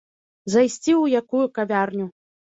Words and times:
Зайсці 0.53 0.91
ў 0.95 1.21
якую 1.21 1.45
кавярню. 1.61 2.11